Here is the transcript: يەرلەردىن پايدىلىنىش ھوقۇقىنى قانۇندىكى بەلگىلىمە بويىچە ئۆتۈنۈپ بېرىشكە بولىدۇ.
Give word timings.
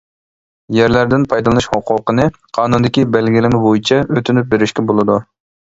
يەرلەردىن 0.77 1.27
پايدىلىنىش 1.33 1.67
ھوقۇقىنى 1.75 2.27
قانۇندىكى 2.59 3.05
بەلگىلىمە 3.17 3.63
بويىچە 3.67 4.03
ئۆتۈنۈپ 4.17 4.51
بېرىشكە 4.57 4.91
بولىدۇ. 4.91 5.21